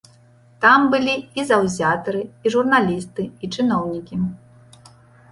[0.63, 4.15] Там былі і заўзятары, і журналісты, і чыноўнікі.